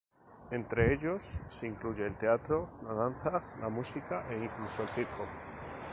Entre 0.49 0.93
ellos 0.95 1.21
se 1.21 1.67
incluye 1.67 2.07
el 2.07 2.15
teatro, 2.17 2.69
la 2.87 2.95
danza, 2.95 3.43
la 3.61 3.69
música 3.69 4.25
e 4.31 4.35
incluso 4.43 4.81
el 4.81 4.89
circo. 4.89 5.27